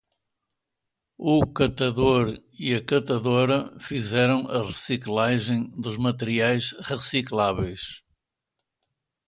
O 1.33 1.35
catador 1.57 2.25
e 2.67 2.73
a 2.73 2.83
catadora 2.83 3.59
fizeram 3.79 4.49
a 4.49 4.63
reciclagem 4.67 5.69
dos 5.79 5.95
materiais 5.95 6.71
recicláveis 6.81 8.01